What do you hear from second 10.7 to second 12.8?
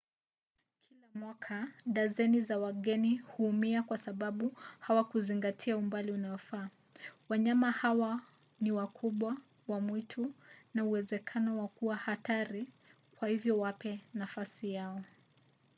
na uwezekano wa kuwa hatari